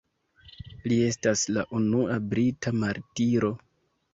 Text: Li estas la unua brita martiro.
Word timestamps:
Li 0.91 0.95
estas 1.09 1.43
la 1.57 1.65
unua 1.81 2.17
brita 2.33 2.75
martiro. 2.85 3.53